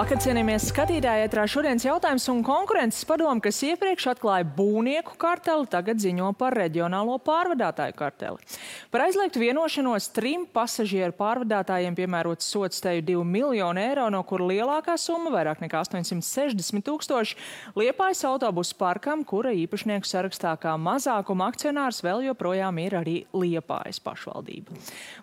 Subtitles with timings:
[0.00, 1.26] Labvakar, cienījamies skatītāji!
[1.26, 7.18] Ētrā šodienas jautājums un konkurences padomu, kas iepriekš atklāja būvnieku karteli, tagad ziņo par reģionālo
[7.20, 8.40] pārvadātāju karteli.
[8.88, 14.94] Par aizliegtu vienošanos trim pasažieru pārvadātājiem piemērots sots teju 2 miljonu eiro, no kura lielākā
[14.96, 17.36] summa- vairāk nekā 860 tūkstoši-
[17.82, 24.72] Liepājas autobusu parkam, kura īpašnieku sarakstā kā mazākuma akcionārs vēl joprojām ir arī Liepājas pašvaldība.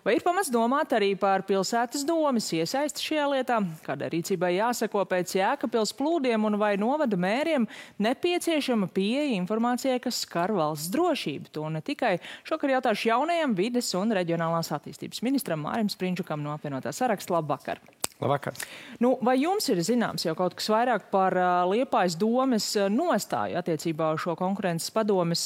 [0.04, 3.58] Vai ir pamats domāt arī par pilsētas domas iesaisti šajā lietā?
[3.82, 7.66] Kādai rīcībai jāsako pēc Jēkabpils plūdiem un vai novada mēriem
[8.02, 11.52] nepieciešama pieeja informācijai, kas skar valsts drošību.
[11.56, 12.18] To ne tikai
[12.48, 17.38] šokar jautāšu jaunajam vides un reģionālās attīstības ministram Mārim Sprinčukam no apvienotā saraksta.
[17.38, 17.82] Labvakar!
[18.18, 18.54] Labvakar.
[18.98, 21.36] Nu, vai jums ir zināms jau kaut kas vairāk par
[21.70, 25.42] Liepājas domes nostāju attiecībā uz šo konkurences padomes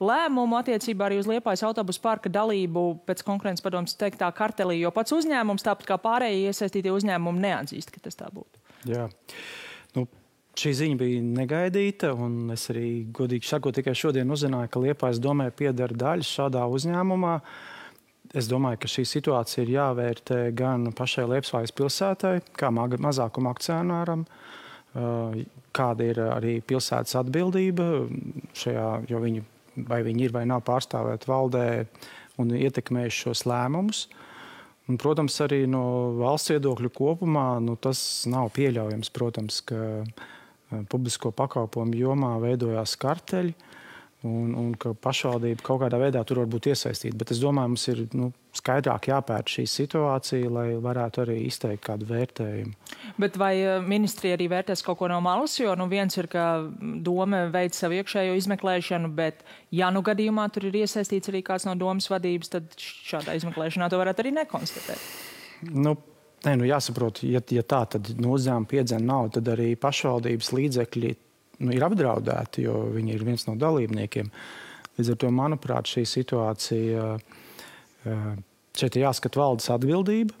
[0.00, 5.12] lēmumu, attiecībā arī uz Liepājas autobusu parka dalību pēc konkurences padomes teiktā kartelī, jo pats
[5.12, 8.64] uzņēmums, tāpat kā pārējie iesaistītie uzņēmumi, neatzīst, ka tas tā būtu?
[8.88, 9.10] Jā.
[9.98, 10.08] Nu,
[10.60, 15.46] Šī ziņa bija negaidīta, un es arī godīgi sakot, tikai šodien uzzināju, ka Liepājas domē
[15.56, 17.36] pieder daļa šādā uzņēmumā.
[17.38, 17.69] Uh,
[18.30, 24.22] Es domāju, ka šī situācija ir jāvērtē gan pašai Lietuvas pilsētai, kā mazākuma akcionāram,
[25.74, 27.88] kāda ir arī pilsētas atbildība
[28.54, 29.42] šajā, jo viņi,
[29.90, 31.66] vai viņi ir vai nav pārstāvēti valdē
[32.38, 34.04] un ietekmējuši šos lēmumus.
[34.90, 35.82] Un, protams, arī no
[36.18, 39.82] valsts viedokļa kopumā nu, tas nav pieļaujams, protams, ka
[40.90, 43.54] publisko pakalpojumu jomā veidojās karteļi
[44.26, 47.16] un, un ka pašvaldība kaut kādā veidā tur var būt iesaistīta.
[47.20, 52.08] Bet es domāju, mums ir nu, skaidrāk jāpērta šī situācija, lai varētu arī izteikt kādu
[52.10, 52.74] vērtējumu.
[53.22, 55.56] Bet vai eh, ministrija arī vērtēs kaut ko no malas?
[55.60, 56.46] Jo nu, viens ir, ka
[57.06, 61.76] doma veic savu iekšējo izmeklēšanu, bet ja nu gadījumā tur ir iesaistīts arī kāds no
[61.80, 65.10] domas vadības, tad šādā izmeklēšanā to varētu arī nekonstatēt.
[65.70, 65.96] Nu,
[66.40, 71.10] Nē, nu jāsaprot, ja, ja tā, tad no uzņēmuma piedzēna naudu, tad arī pašvaldības līdzekļi
[71.60, 74.30] nu, ir apdraudēti, jo viņi ir viens no dalībniekiem.
[74.98, 78.30] Līdz ar to, manuprāt, šī situācija eh,
[78.76, 80.36] šeit ir jāskata valdes atbildība.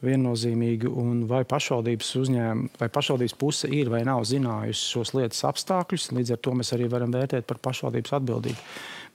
[0.00, 6.06] Viennozīmīgi, un vai pašvaldības uzņēmuma, vai pašvaldības puse ir vai nav zinājusi šos lietas apstākļus,
[6.16, 8.64] līdz ar to mēs arī varam vērtēt par pašvaldības atbildību.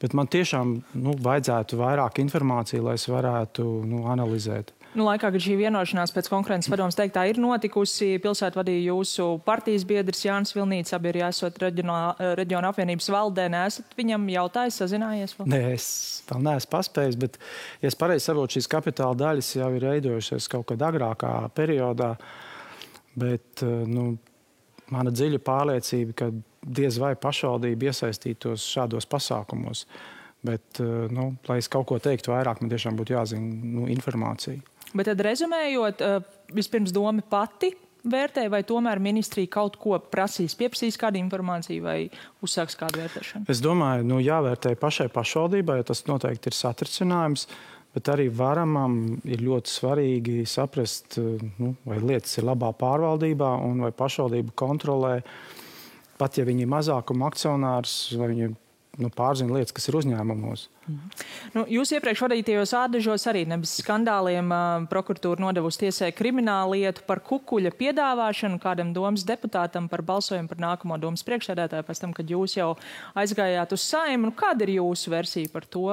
[0.03, 4.75] Bet man tiešām nu, vajadzētu vairāk informācijas, lai es varētu nu, analizēt.
[4.95, 9.83] Nu, laikā, kad šī vienošanās pēc konkurences padomus teiktā ir notikusi, pilsētu vadīja jūsu partijas
[9.87, 13.49] biedrs Jānis Vilnīts, abi ir jāsot reģiona apvienības valdē.
[13.51, 15.33] Nesat viņam jautājis, sazinājies?
[15.35, 15.49] Vēl?
[15.51, 15.87] Nē, es
[16.29, 17.35] vēl neesmu paspējis, bet,
[17.83, 22.13] ja es pareizi saprotu, šīs kapitāla daļas jau ir veidojušās kaut kad agrākā periodā.
[23.19, 24.13] Bet, nu,
[24.95, 26.29] mana dziļa pārliecība, ka
[26.79, 29.83] diez vai pašvaldība iesaistītos šādos pasākumos.
[30.45, 30.79] Bet,
[31.11, 34.61] nu, lai es kaut ko teiktu vairāk, man tiešām būtu jāzina nu, informācija.
[34.93, 36.19] Bet tad rezumējot, eh,
[36.55, 37.71] vispirms doma pati
[38.05, 41.97] vērtē, vai tomēr ministrija kaut ko prasīs, pieprasīs kādu informāciju vai
[42.45, 43.49] uzsāks kādu vērtēšanu?
[43.49, 47.47] Es domāju, nu, jāvērtē pašai pašvaldībai, jo tas noteikti ir satricinājums.
[47.95, 53.85] Bet arī varamam ir ļoti svarīgi saprast, eh, nu, vai lietas ir labā pārvaldībā un
[53.87, 55.21] vai pašvaldība kontrolē.
[56.19, 58.55] Pat ja viņi ir mazākuma akcionārs, vai viņi
[59.01, 60.65] nu, pārzina lietas, kas ir uzņēmumos.
[60.85, 61.23] Mhm.
[61.55, 67.21] Nu, jūs iepriekš vadītajos ādažos arī nebez skandāliem uh, prokuratūra nodevusi tiesai kriminālu lietu par
[67.25, 72.57] kukuļa piedāvāšanu kādam domas deputātam par balsojumu par nākamo domas priekšsēdētāju pēc tam, kad jūs
[72.59, 72.71] jau
[73.17, 74.29] aizgājāt uz saimu.
[74.29, 75.87] Nu, kāda ir jūsu versija par to,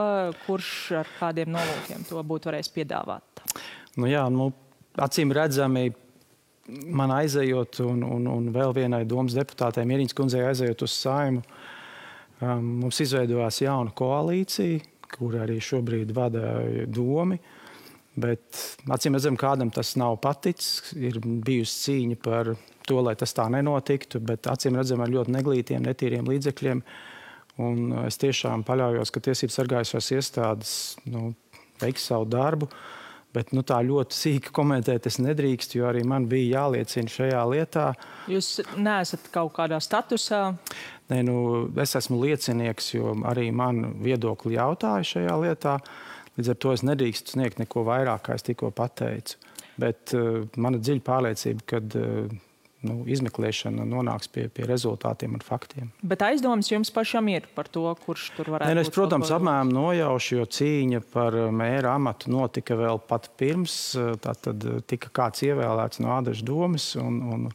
[0.47, 3.45] kurš ar kādiem nolūkiem to būtu varējis piedāvāt?
[3.97, 4.53] Nu, jā, nu,
[5.01, 5.91] acīm redzami
[6.87, 11.43] man aizejot un, un, un vēl vienai domas deputātei Mierīnas kundzei aizejot uz saimu.
[12.43, 14.81] Uh, Um, mums izveidojās jauna koalīcija,
[15.15, 16.57] kur arī šobrīd vada
[16.91, 17.39] domi.
[18.19, 18.59] Bet
[18.93, 20.91] acīm redzam, kādam tas nav paticis.
[20.99, 22.51] Ir bijusi cīņa par
[22.89, 26.83] to, lai tas tā nenotiktu, bet acīm redzam, ar ļoti neglītiem, netīriem līdzekļiem.
[27.63, 30.75] Un es tiešām paļaujos, ka tiesību sargājušās iestādes
[31.13, 31.31] nu,
[31.81, 32.69] veiks savu darbu.
[33.33, 37.87] Bet nu, tā ļoti sīki komentēt es nedrīkstu, jo arī man bija jāliecina šajā lietā.
[38.29, 40.43] Jūs neesat kaut kādā statusā?
[41.09, 41.37] Nē, nu,
[41.81, 45.79] es esmu liecinieks, jo arī man viedokli jautāja šajā lietā.
[46.37, 49.41] Līdz ar to es nedrīkstu sniegt neko vairāk, kā es tikko pateicu.
[49.81, 52.37] Bet uh, mana dziļa pārliecība, ka uh,
[52.87, 55.91] nu, izmeklēšana nonāks pie, pie rezultātiem un faktiem.
[56.03, 58.83] Bet aizdomas jums pašam ir par to, kurš tur varētu būt?
[58.83, 63.77] Es, protams, apmēram nojaušu, jo cīņa par mēra amatu notika vēl pat pirms.
[64.25, 66.93] Tad tika kāds ievēlēts no Ādaša domas.
[67.01, 67.49] Un, un,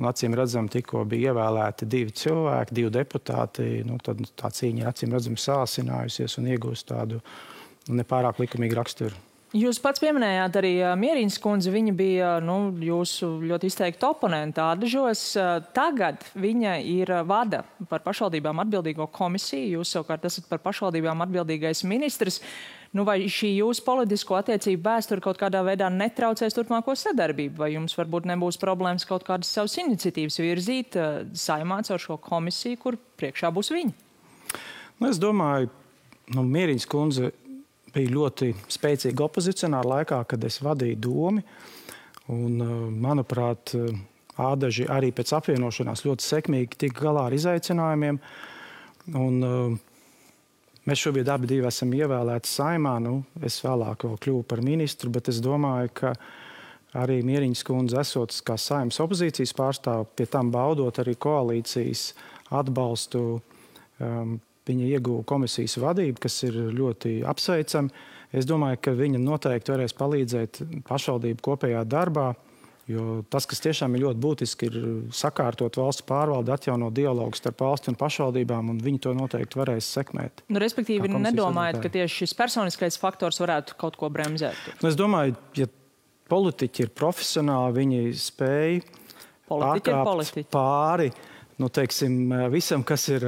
[0.00, 3.66] Un, acīm redzam, tikko bija ievēlēti divi cilvēki, divi deputāti.
[3.84, 7.18] Nu, tad tā cīņa acīm redzami sāsinājusies un iegūst tādu
[7.92, 9.18] nepārāk likumīgu raksturu.
[9.50, 11.72] Jūs pats pieminējāt arī Mierīnas kundzi.
[11.74, 15.24] Viņa bija nu, jūsu ļoti izteikta oponenta ādažos.
[15.74, 19.80] Tagad viņa ir vada par pašvaldībām atbildīgo komisiju.
[19.80, 22.38] Jūs savukārt esat par pašvaldībām atbildīgais ministrs.
[22.94, 27.58] Nu, vai šī jūsu politisko attiecību vēsture kaut kādā veidā netraucēs turpmāko sadarbību?
[27.58, 31.00] Vai jums varbūt nebūs problēmas kaut kādas savas iniciatīvas virzīt
[31.34, 33.94] saimāts ar šo komisiju, kur priekšā būs viņa?
[35.02, 35.72] Nu, es domāju,
[36.36, 37.32] nu, Mierīnas kundze
[37.94, 41.44] bija ļoti spēcīga opozicionāra laikā, kad es vadīju domu.
[42.30, 43.74] Un, uh, manuprāt,
[44.40, 48.20] Ādaži arī pēc apvienošanās ļoti sekmīgi tika galā ar izaicinājumiem.
[49.18, 49.74] Un, uh,
[50.88, 52.96] mēs šobrīd abi esam ievēlēti saimā.
[53.02, 56.14] Nu, es vēlāk vēl kļuvu par ministru, bet es domāju, ka
[57.00, 62.10] arī Mieriņas kundze, esot kā saimnes opozīcijas pārstāve, pie tam baudot arī koalīcijas
[62.50, 68.06] atbalstu um, Viņa ieguva komisijas vadību, kas ir ļoti apsveicama.
[68.36, 72.32] Es domāju, ka viņa noteikti varēs palīdzēt pašvaldību kopējā darbā.
[72.90, 74.76] Jo tas, kas tiešām ir ļoti būtiski, ir
[75.14, 80.42] sakārtot valsts pārvaldi, atjaunot dialogu starp valsti un pašvaldībām, un viņi to noteikti varēs sekmēt.
[80.50, 84.58] Nu, respektīvi, nedomājat, ka tieši šis personiskais faktors varētu kaut ko bremzēt?
[84.82, 85.68] Nu, es domāju, ja
[86.30, 88.80] politiķi ir profesionāli, viņi spēj
[90.50, 91.12] pāri
[91.60, 93.26] nu, teiksim, visam, kas ir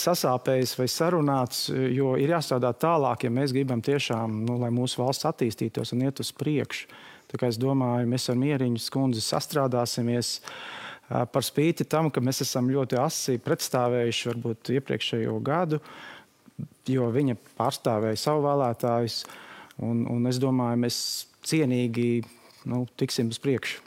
[0.00, 5.28] sasāpējis vai sarunāts, jo ir jāstrādā tālāk, ja mēs gribam tiešām, nu, lai mūsu valsts
[5.28, 6.90] attīstītos un iet uz priekšu.
[7.26, 10.36] Tā kā es domāju, mēs ar Mieriņu skundzi sastrādāsimies
[11.08, 15.80] par spīti tam, ka mēs esam ļoti asi pretstāvējuši varbūt iepriekšējo gadu,
[16.90, 19.24] jo viņa pārstāvēja savu vēlētājus.
[19.86, 20.98] Un, un es domāju, mēs
[21.46, 22.22] cienīgi
[22.70, 23.85] nu, tiksim uz priekšu.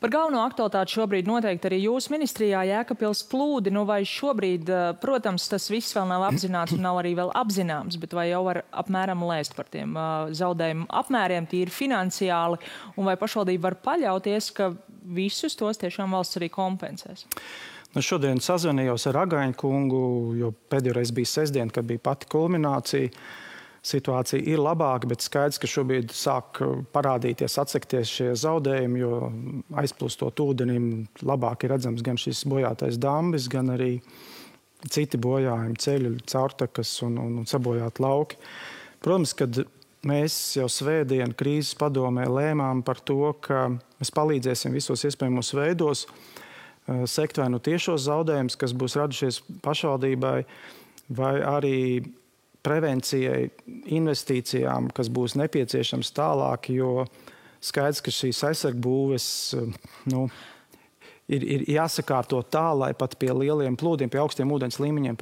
[0.00, 3.72] Par galveno aktualitāti šobrīd noteikti arī jūsu ministrijā Jēkabils plūdi.
[3.74, 7.98] Nu vai šobrīd, eh, protams, tas viss vēl nav apzināts un nav arī vēl apzināms,
[8.00, 12.58] bet vai jau var apmēram lēst par tiem uh, zaudējumu apmēriem tīri finansiāli
[12.96, 14.72] un vai pašvaldība var paļauties, ka
[15.04, 17.26] visus tos tiešām valsts arī kompensēs?
[17.94, 23.12] Nu, šodien sazvanījos ar Agaņu kungu, jo pēdējo reizi bija sestdiena, kad bija pati kulminācija
[23.84, 29.18] situācija ir labāka, bet skaidrs, ka šobrīd sāk uh, parādīties, atsekties šie zaudējumi, jo
[29.80, 30.88] aizplūstot ūdenim
[31.24, 33.98] labāk ir redzams gan šis bojātais dambis, gan arī
[34.92, 38.40] citi bojājumi, ceļu, caurtakas un, un, un sabojāti lauki.
[39.04, 39.64] Protams, kad
[40.04, 43.66] mēs jau svētdien krīzes padomē lēmām par to, ka
[44.00, 50.38] mēs palīdzēsim visos iespējamos veidos uh, sekt vai nu tiešos zaudējumus, kas būs radušies pašvaldībai,
[51.16, 51.78] vai arī
[52.64, 53.50] prevencijai,
[53.92, 57.04] investīcijām, kas būs nepieciešams tālāk, jo
[57.64, 59.26] skaidrs, ka šīs aizsargbūves
[60.12, 60.26] nu,
[61.28, 65.18] ir, ir jāsakārto tā, lai pat pie lieliem plūdiem, pie augstiem ūdens līmeņiem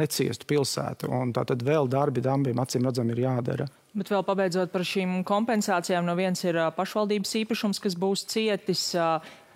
[0.00, 1.10] neciestu pilsētu.
[1.14, 3.68] Un tā tad vēl darbi dambiem acīm redzam ir jādara.
[3.94, 8.88] Bet vēl pabeidzot par šīm kompensācijām, no viens ir pašvaldības īpašums, kas būs cietis,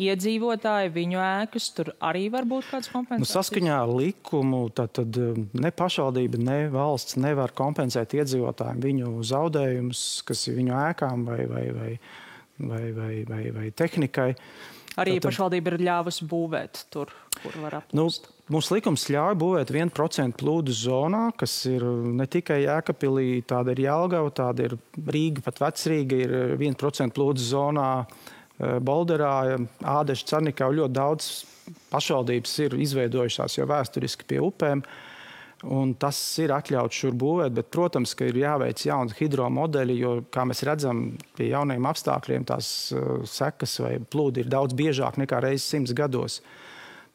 [0.03, 3.25] iedzīvotāji, viņu ēkas, tur arī var būt kāds kompensācijas?
[3.25, 5.19] Nu, saskaņā ar likumu, tad, tad
[5.59, 11.67] ne pašvaldība, ne valsts nevar kompensēt iedzīvotājiem viņu zaudējumus, kas ir viņu ēkām vai, vai,
[11.75, 11.93] vai,
[12.59, 14.33] vai, vai, vai, vai tehnikai.
[14.99, 18.27] Arī Tātad, pašvaldība ir ļāvusi būvēt tur, kur var aplūst.
[18.29, 21.83] Nu, Mums likums ļauj būvēt 1% plūdu zonā, kas ir
[22.17, 27.91] ne tikai Jēkabīlī, tāda ir Jālgava, tāda ir Rīga, pat Vecrīga ir 1% plūdu zonā.
[28.09, 31.29] Eh, Bolderā, Ādeša, Cernikā ļoti daudz
[31.93, 34.83] pašvaldības ir izveidojušās jau vēsturiski pie upēm.
[35.75, 40.45] Un tas ir atļauts šur būvēt, bet, protams, ka ir jāveic jauni hidromodeļi, jo, kā
[40.47, 45.67] mēs redzam, pie jauniem apstākļiem tās uh, sekas vai plūdi ir daudz biežāk nekā reizes
[45.67, 46.39] simts gados.
[46.39, 46.68] Uh,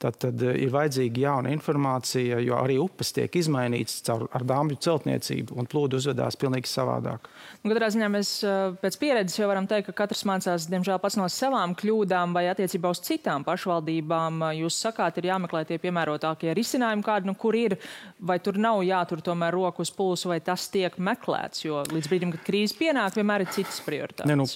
[0.04, 5.56] Tad, tad eh, ir vajadzīga jauna informācija, jo arī upes tiek izmainītas caur dāmju celtniecību,
[5.56, 7.30] un plūdi uzvedās pilnīgi savādāk.
[7.62, 11.16] Nu, katrā ziņā mēs eh, pēc pieredzes jau varam teikt, ka katrs mācās, diemžēl, pats
[11.22, 14.44] no savām kļūdām vai attiecībā uz citām pašvaldībām.
[14.60, 17.80] Jūs sakāt, ir jāmeklē tie piemērotākie risinājumi, kādi nu kur ir,
[18.20, 22.36] vai tur nav jātur tomēr roku uz pulsu, vai tas tiek meklēts, jo līdz brīdim,
[22.36, 24.28] kad krīze pienāk, vienmēr ir citas prioritātes.
[24.28, 24.52] Ne, nu,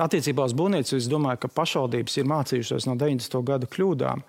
[0.00, 3.42] attiecībā uz būvniecību es domāju, ka pašvaldības ir mācījušās no 90.
[3.44, 4.24] gadu kļūdām.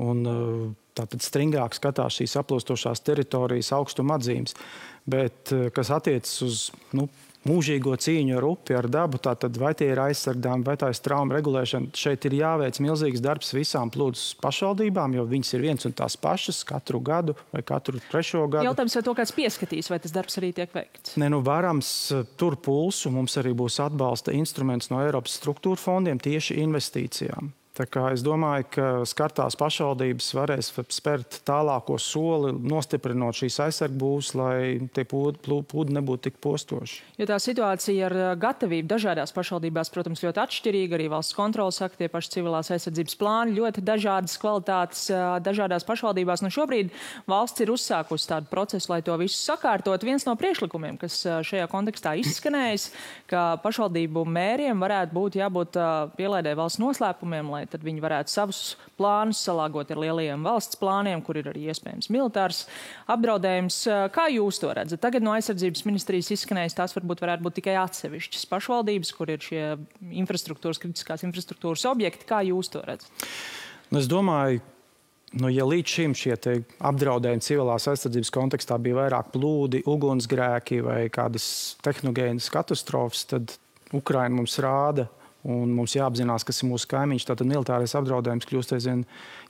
[0.00, 4.56] Un, eh, tātad stringāk skatās šīs aplūstošās teritorijas augstuma atzīmes.
[5.04, 7.08] Bet, eh, kas attiecas uz nu,
[7.48, 11.34] mūžīgo cīņu ar upi, ar dabu, tad vai tie ir aizsargājumi, vai tā ir trauma
[11.34, 16.16] regulēšana, šeit ir jāveic milzīgs darbs visām plūdes pašvaldībām, jo viņas ir viens un tās
[16.16, 18.68] pašas katru gadu vai katru trešo gadu.
[18.70, 21.16] Jautājums, vai to kāds pieskatīs, vai tas darbs arī tiek veikts?
[21.18, 23.10] Nē, nu varams eh, tur pulsu.
[23.10, 27.50] Mums arī būs atbalsta instruments no Eiropas struktūra fondiem tieši investīcijām.
[27.72, 34.56] Es domāju, ka skartās pašvaldības varēs spērt tālāko soli, nostiprinot šīs aizsargbūves, lai
[34.92, 36.98] tie pūdi nebūtu tik postoši.
[37.16, 40.98] Jo tā situācija ar gatavību dažādās pašvaldībās, protams, ļoti atšķirīga.
[40.98, 45.06] Arī valsts kontrolas saka, tie paši civilās aizsardzības plāni ļoti dažādas kvalitātes
[45.40, 46.44] dažādās pašvaldībās.
[46.44, 46.92] Nu, šobrīd
[47.24, 50.04] valsts ir uzsākusi tādu procesu, lai to visu sakārtot.
[50.04, 52.90] Viens no priekšlikumiem, kas šajā kontekstā izskanējis,
[53.32, 55.82] ka pašvaldību mēriem varētu būt jābūt
[56.20, 58.60] pielaidē valsts noslēpumiem, lai viņi varētu savus
[58.98, 62.64] plānus salāgot ar lielajiem valsts plāniem, kur ir arī iespējams militārs
[63.12, 63.78] apdraudējums.
[64.14, 65.02] Kā jūs to redzat?
[65.04, 69.64] Tagad no aizsardzības ministrijas izskanējis, tās varbūt varētu būt tikai atsevišķas pašvaldības, kur ir šie
[70.24, 72.28] infrastruktūras, kritiskās infrastruktūras objekti.
[72.28, 73.26] Kā jūs to redzat?
[73.92, 74.62] Nu, es domāju,
[75.32, 76.34] Nu, ja līdz šim šie
[76.84, 81.46] apdraudējumi civilās aizsardzības kontekstā bija vairāk plūdi, ugunsgrēki vai kādas
[81.84, 83.54] tehnogēnas katastrofas, tad
[83.96, 85.06] Ukraina mums rāda,
[85.42, 87.26] Un mums jāapzinās, kas ir mūsu kaimiņš.
[87.26, 89.06] Tātad militārais apdraudējums kļūst aizvien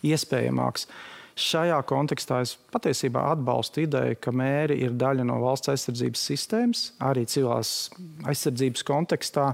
[0.09, 0.87] iespējamāks.
[1.33, 7.25] Šajā kontekstā es patiesībā atbalstu ideju, ka mēri ir daļa no valsts aizsardzības sistēmas, arī
[7.29, 7.91] civilās
[8.29, 9.53] aizsardzības kontekstā.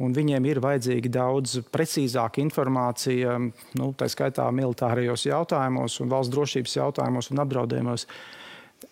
[0.00, 3.34] Un viņiem ir vajadzīga daudz precīzāka informācija,
[3.76, 8.06] nu, tā skaitā militārajos jautājumos, valsts drošības jautājumos un apdraudējumos.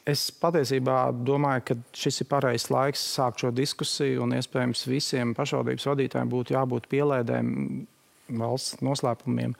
[0.08, 5.88] Es patiesībā domāju, ka šis ir pareizs laiks sākt šo diskusiju, un iespējams visiem pašvaldības
[5.88, 7.52] vadītājiem būtu jābūt pielēdēm
[8.40, 9.54] valsts noslēpumiem,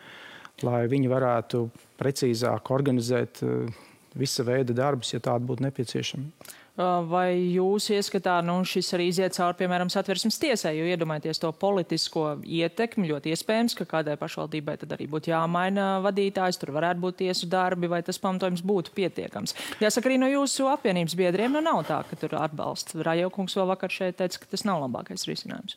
[0.66, 1.62] lai viņi varētu
[2.00, 3.84] precīzāk organizēt eh,
[4.18, 6.32] visa veida darbus, ja tādi būtu nepieciešami.
[6.78, 12.36] Vai jūs ieskatā, nu, šis arī iziet cauri, piemēram, satversmes tiesai, jo iedomājieties to politisko
[12.46, 17.48] ietekmi, ļoti iespējams, ka kādai pašvaldībai tad arī būtu jāmaina vadītājs, tur varētu būt tiesu
[17.50, 19.56] darbi, vai tas pamatojums būtu pietiekams.
[19.82, 23.02] Jāsaka, arī no jūsu apvienības biedriem nu nav tā, ka tur atbalsta.
[23.02, 25.74] Rajokungs vēl vakar šeit teica, ka tas nav labākais risinājums.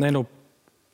[0.00, 0.24] Ne, nu,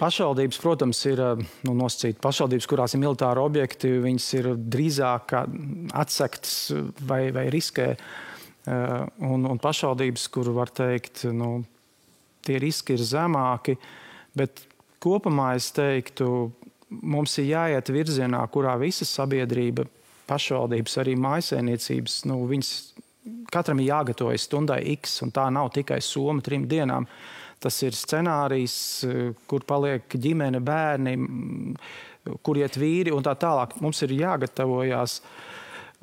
[0.03, 1.21] Pašvaldības, protams, ir
[1.63, 3.93] nu, nosacīta pašvaldības, kurās ir militāri objekti.
[4.03, 5.37] Viņas ir drīzāk
[5.95, 6.57] atsektas
[7.07, 8.32] vai, vai riskē uh,
[8.67, 11.63] un, un pašvaldības, kur var teikt, nu,
[12.47, 13.77] tie riski ir zemāki.
[14.39, 14.65] Bet
[15.03, 16.53] kopumā es teiktu,
[17.03, 19.87] mums ir jāiet virzienā, kurā visa sabiedrība,
[20.29, 22.73] pašvaldības, arī mājsainiecības, nu, viņas
[23.53, 27.09] katram ir jāgatavojas stundai X, un tā nav tikai soma trim dienām.
[27.63, 28.77] Tas ir scenārijs,
[29.07, 31.15] eh, kur paliek ģimene, bērni,
[32.43, 33.77] kur iet vīri un tā tālāk.
[33.81, 35.53] Mums ir jāgatavojas uh,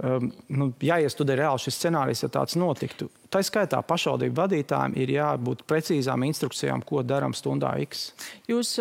[0.03, 3.09] um, nu, jāiestudē reāli šis scenārijs, ja tāds notiktu.
[3.29, 8.07] Tā skaitā pašvaldību vadītājiem ir jābūt precīzām instrukcijām, ko darām stundā X.
[8.49, 8.71] Jūs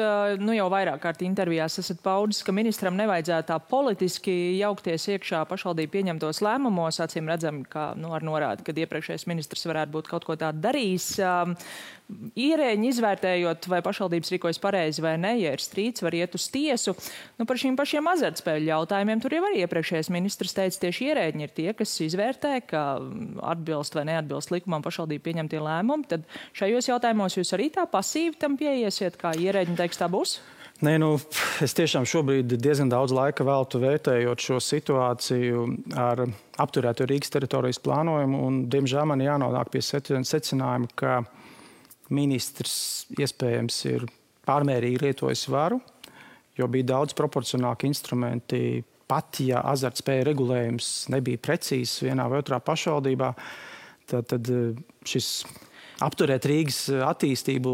[0.40, 5.92] nu, jau vairāk kārt intervijās esat paudis, ka ministram nevajadzētu tā politiski jaukties iekšā pašvaldību
[5.98, 7.02] pieņemtos lēmumos.
[7.04, 11.10] Acīm redzam, ka nu, ar norādi, ka iepriekšējais ministrs varētu būt kaut ko tādu darījis.
[12.08, 16.94] Ierēģi izvērtējot, vai pašvaldības rīkojas pareizi vai nē, ja ir strīds, var iet uz tiesu.
[17.36, 21.52] Nu, par šīm pašiem azartspēļu jautājumiem tur jau arī iepriekšējais ministrs teica, tieši ierēģi ir
[21.52, 22.86] tie, kas izvērtē, ka
[23.52, 26.06] atbilst vai neatbilst likumam pašvaldību pieņemtie lēmumi.
[26.10, 26.28] Tad
[26.58, 30.38] šajos jautājumos jūs arī tā pasīvi tam pieiesiet, kā ierēģi teiks, tā būs?
[30.78, 31.16] Nē, nu,
[31.64, 35.64] es tiešām šobrīd diezgan daudz laika veltu vērtējot šo situāciju
[35.98, 36.22] ar
[36.62, 38.42] apturēto Rīgas teritorijas plānojumu.
[38.46, 41.16] Un, diemžēl man jānonāk pie secinājuma, ka
[42.14, 44.06] ministrs iespējams ir
[44.46, 45.80] pārmērīgi lietojis varu,
[46.54, 48.62] jo bija daudz proporcionāli instrumenti.
[49.08, 53.30] Pat ja azartspēja regulējums nebija precīzs vienā vai otrā pašvaldībā,
[54.10, 54.76] tad, tad eh,
[55.08, 55.30] šis
[56.04, 57.72] apturēt Rīgas attīstību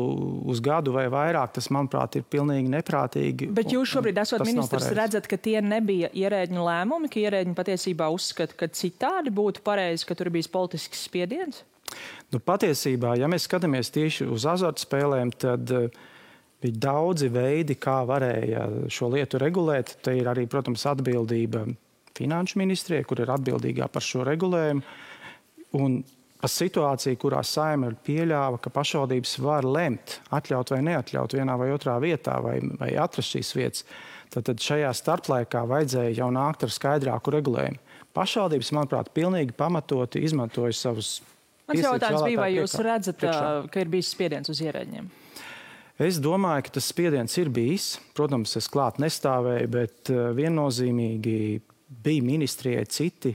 [0.48, 3.50] uz gadu vai vairāk, tas, manuprāt, ir pilnīgi neprātīgi.
[3.56, 8.56] Bet jūs šobrīd esat ministrs, redzat, ka tie nebija ierēģiņu lēmumi, ka ierēģiņi patiesībā uzskata,
[8.62, 11.62] ka citādi būtu pareizi, ka tur bijis politisks spiediens?
[12.32, 16.02] Nu, patiesībā, ja mēs skatāmies tieši uz azartspēlēm, tad uh,
[16.64, 19.98] bija daudzi veidi, kā varēja šo lietu regulēt.
[20.04, 21.66] Te ir arī, protams, atbildība
[22.16, 24.84] finanšu ministrijai, kur ir atbildīgā par šo regulējumu.
[25.74, 25.98] Un
[26.44, 31.94] par situāciju, kurā saima pieļāva, ka pašvaldības var lemt, atļaut vai neatļaut vienā vai otrā
[32.02, 33.86] vietā, vai, vai atrast šīs vietas,
[34.28, 37.80] tad, tad šajā starplaikā vajadzēja jau nākt ar skaidrāku regulējumu.
[38.14, 41.16] Pašvaldības, manuprāt, pilnīgi pamatoti izmantoja savus
[41.64, 43.48] Mans jautājums bija, vai jūs redzat, priekšā.
[43.72, 45.08] ka ir bijis spiediens uz ierēģiem?
[46.04, 47.94] Es domāju, ka tas spiediens ir bijis.
[48.12, 51.38] Protams, es klāt nestāvēju, bet viennozīmīgi
[52.04, 53.32] bija ministrijai citi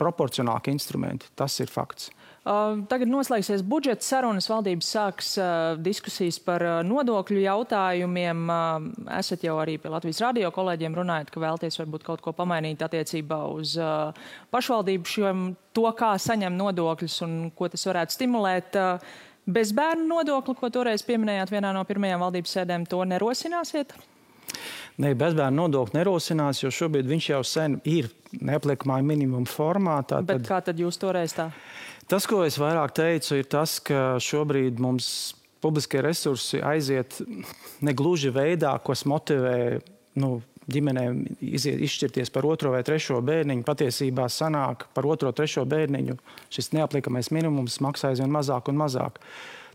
[0.00, 1.30] proporcionāli instrumenti.
[1.38, 2.10] Tas ir fakts.
[2.88, 4.46] Tagad noslēgsies budžeta sarunas.
[4.48, 5.30] Valdības sāks
[5.84, 8.44] diskusijas par nodokļu jautājumiem.
[9.18, 13.42] Esat jau arī pie Latvijas radio kolēģiem runājot, ka vēlties varbūt kaut ko pamainīt attiecībā
[13.52, 13.76] uz
[14.54, 18.78] pašvaldību šiem, to, kā saņem nodokļus un ko tas varētu stimulēt.
[19.48, 23.96] Bezbērnu nodokli, ko toreiz pieminējāt vienā no pirmajām valdības sēdēm, to nerosināsiet?
[24.98, 30.00] ne bezbērnu nodokli nerosinās, jo šobrīd viņš jau sen ir neapliekamā minimuma formā.
[30.08, 31.50] Tā, Bet kā tad jūs toreiz tā?
[32.08, 37.18] Tas, ko es vairāk teicu, ir tas, ka šobrīd mums publiskie resursi aiziet
[37.84, 39.58] negluži veidā, kas motivē
[40.22, 40.38] nu,
[40.72, 43.64] ģimenēm iziet, izšķirties par otro vai trešo bērniņu.
[43.66, 46.16] Patiesībā sanāk par otro, trešo bērniņu
[46.52, 49.20] šis neapliekamais minimums maksā aizvien mazāk un mazāk.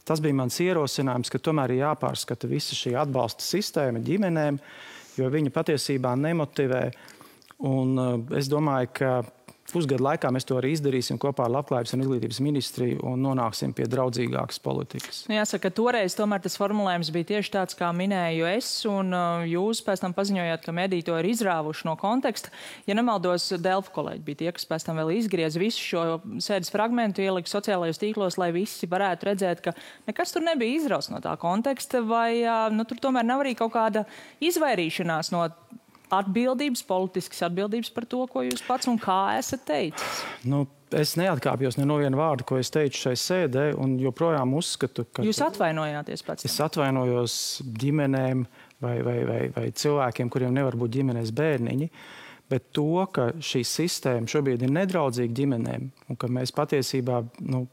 [0.04, 4.58] Tas bija mans ierosinājums, ka tomēr ir jāpārskata visa šī atbalsta sistēma ģimenēm,
[5.22, 6.84] jo viņi patiesībā nemotivē.
[7.64, 9.12] Un, uh, es domāju, ka
[9.74, 13.88] pusgadu laikā mēs to arī izdarīsim kopā ar Labklājības un izglītības ministriju un nonāksim pie
[13.90, 15.24] draudzīgākas politikas.
[15.30, 19.44] Nu, jāsaka, ka toreiz tomēr tas formulējums bija tieši tāds, kā minēju es, un uh,
[19.50, 22.54] jūs pēc tam paziņojāt, ka mediji to ir izrāvuši no konteksta.
[22.90, 26.06] Ja nemaldos, Delfu kolēģi bija tie, kas pēc tam vēl izgriez visu šo
[26.44, 29.76] sēdes fragmentu, ielika sociālajos tīklos, lai visi varētu redzēt, ka
[30.10, 33.76] nekas tur nebija izrauts no tā konteksta, vai uh, nu, tur tomēr nav arī kaut
[33.76, 34.08] kāda
[34.44, 35.48] izvairīšanās no
[36.14, 40.24] atbildības, politiskas atbildības par to, ko jūs pats un kā esat teicis?
[40.48, 45.08] Nu, es neatkāpjos ne no viena vārda, ko es teicu šai sēdē, un joprojām uzskatu,
[45.12, 45.26] ka.
[45.26, 46.48] Jūs atvainojāties pats?
[46.50, 47.38] Es atvainojos
[47.84, 48.44] ģimenēm
[48.84, 51.90] vai, vai, vai, vai cilvēkiem, kuriem nevar būt ģimenes bērniņi.
[52.52, 57.64] Bet to, ka šī sistēma šobrīd ir nedraudzīga ģimenēm un ka mēs patiesībā nu,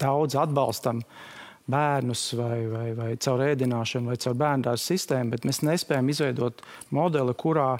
[0.00, 1.39] daudz atbalstam uh,
[1.72, 6.62] bērnus vai, vai, vai caur ēdināšanu vai caur bērnu sistēmu, bet mēs nespējam izveidot
[6.94, 7.72] modeli, kurā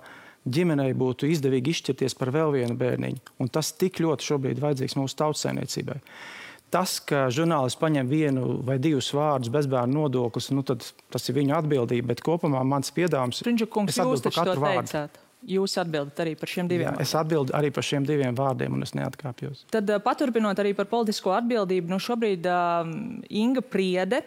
[0.48, 3.34] ģimenei būtu izdevīgi izšķirties par vēl vienu bērniņu.
[3.42, 5.98] Un tas tik ļoti šobrīd vajadzīgs mūsu tautsēmniecībai.
[6.70, 12.12] Tas, ka žurnālists paņem vienu vai divus vārdus bezbērnu nodokļus, nu tas ir viņa atbildība.
[12.12, 13.50] Bet kopumā mans piedāvājums ir.
[13.50, 13.70] Viņš ir
[14.28, 14.86] par katru vārdu.
[14.86, 15.18] Teicāt.
[15.48, 16.90] Jūs atbildat arī par šiem diviem?
[16.90, 19.62] Jā, es atbildu arī par šiem diviem vārdiem, un es neatkāpjos.
[19.72, 22.90] Tad, paturpinot arī par politisko atbildību, nu šobrīd uh,
[23.40, 24.20] Inga Priede,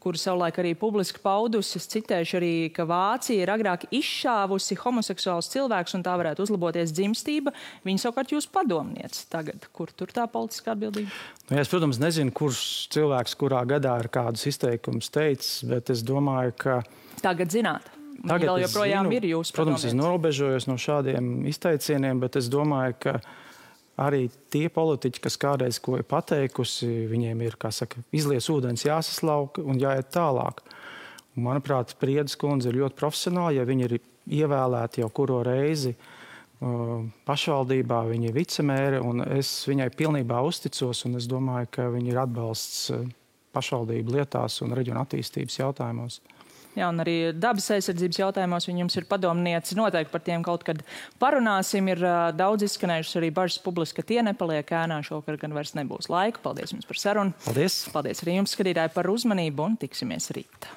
[0.00, 5.98] kuru savulaik arī publiski paudusi, es citēšu arī, ka Vācija ir agrāk izšāvusi homoseksuālus cilvēkus,
[5.98, 7.52] un tā varētu uzlaboties dzimstība.
[7.84, 11.12] Viņa savukārt jūs padomniec tagad, kur tur tā politiskā atbildība?
[11.50, 12.62] Nu, es, protams, nezinu, kurš
[12.94, 16.80] cilvēks kurā gadā ir kādus izteikumus teicis, bet es domāju, ka.
[17.20, 17.93] Tagad zināt.
[18.22, 22.96] Tagad vēl joprojām zinu, ir jūsu protams, es norobežojos no šādiem izteicieniem, bet es domāju,
[23.02, 23.14] ka
[24.00, 29.80] arī tie politiķi, kas kādreiz ko ir pateikusi, viņiem ir saka, izlies ūdens, jāsaslauka un
[29.82, 30.62] jāiet tālāk.
[31.34, 33.96] Un, manuprāt, Priedes kundze ir ļoti profesionāla, ja viņi ir
[34.40, 41.18] ievēlēti jau kuro reizi uh, pašvaldībā, viņa ir vicemēre, un es viņai pilnībā uzticos, un
[41.20, 43.04] es domāju, ka viņa ir atbalsts uh,
[43.54, 46.20] pašvaldību lietās un reģionu attīstības jautājumos.
[46.74, 49.76] Jā, un arī dabas aizsardzības jautājumos jums ir padomnieci.
[49.78, 50.80] Noteikti par tiem kaut kad
[51.22, 51.90] parunāsim.
[51.92, 54.98] Ir uh, daudz izskanējušas arī bažas publiski, ka tie nepaliek ēnā.
[55.06, 56.42] Šovakar gan vairs nebūs laika.
[56.42, 57.36] Paldies jums par sarunu.
[57.46, 57.84] Paldies.
[57.94, 60.74] Paldies arī jums, skatītāji, par uzmanību un tiksimies rīt.